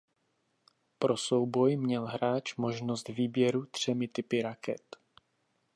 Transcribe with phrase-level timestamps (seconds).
[0.99, 4.95] Pro souboj měl hráč možnost výběru třemi typy raket.